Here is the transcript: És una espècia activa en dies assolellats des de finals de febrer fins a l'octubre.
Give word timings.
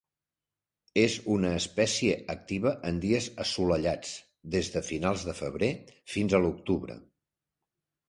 És 1.01 1.17
una 1.33 1.51
espècia 1.57 2.15
activa 2.35 2.73
en 2.93 2.99
dies 3.05 3.29
assolellats 3.45 4.17
des 4.59 4.73
de 4.79 4.85
finals 4.91 5.29
de 5.31 5.39
febrer 5.45 5.73
fins 6.19 6.39
a 6.41 6.45
l'octubre. 6.49 7.03